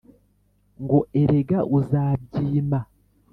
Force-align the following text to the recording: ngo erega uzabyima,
ngo 0.83 0.97
erega 1.21 1.59
uzabyima, 1.77 2.79